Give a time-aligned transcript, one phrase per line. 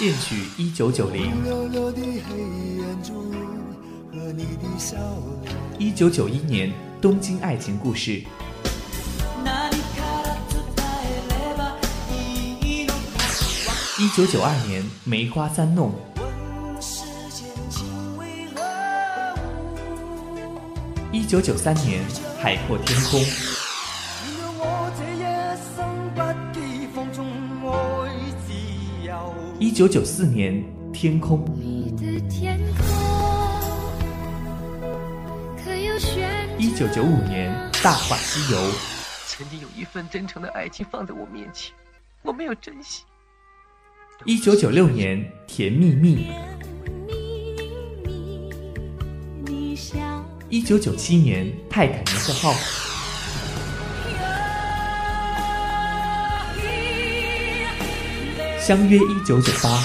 [0.00, 1.30] 恋曲一九九零，
[5.78, 8.24] 一九九一年东京爱情故事，
[14.00, 15.92] 一九九二年梅花三弄，
[21.12, 22.04] 一九九三年
[22.40, 23.63] 海阔天空。
[29.64, 30.62] 一九九四年，
[30.92, 31.42] 天空。
[36.58, 37.50] 一九九五年，
[37.82, 38.60] 大话西游。
[39.26, 41.72] 曾经有一份真诚的爱情放在我面前，
[42.20, 43.04] 我没有珍惜。
[44.26, 46.30] 一九九六年，甜蜜蜜。
[50.50, 52.52] 一九九七年，泰坦尼克号。
[58.66, 59.78] 相约一九九八，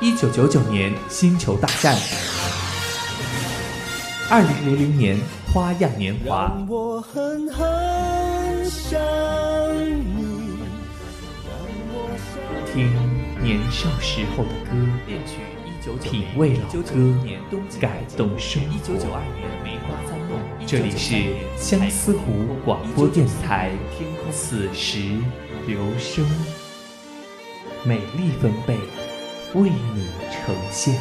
[0.00, 1.96] 一九九九年星球大战，
[4.28, 5.16] 二零零零年
[5.52, 6.50] 花样年华。
[12.72, 12.92] 听
[13.40, 14.74] 年少时候的歌，
[16.02, 17.14] 品味老歌，
[17.80, 20.13] 感动生活。
[20.66, 21.14] 这里是
[21.56, 23.70] 相思湖广播电台，
[24.32, 24.98] 此时
[25.66, 26.24] 留声，
[27.84, 28.76] 美丽分贝
[29.54, 30.98] 为你呈现。